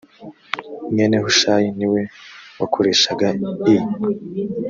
mwene 0.91 1.15
hushayi 1.23 1.67
ni 1.77 1.87
we 1.91 2.01
wakoreshaga 2.59 3.27
i 3.73 3.75